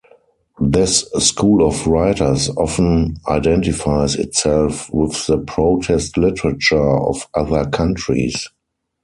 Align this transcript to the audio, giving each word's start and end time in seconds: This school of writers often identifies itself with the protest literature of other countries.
This 0.59 1.01
school 1.19 1.63
of 1.63 1.85
writers 1.85 2.49
often 2.57 3.17
identifies 3.27 4.15
itself 4.15 4.91
with 4.91 5.27
the 5.27 5.37
protest 5.37 6.17
literature 6.17 6.97
of 6.99 7.27
other 7.35 7.65
countries. 7.69 8.47